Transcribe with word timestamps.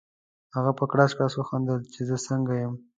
هغه 0.55 0.71
په 0.79 0.85
کړس 0.91 1.11
کړس 1.17 1.33
وخندل 1.37 1.79
چې 1.93 2.01
زه 2.09 2.17
څنګه 2.27 2.53
یم؟ 2.61 2.73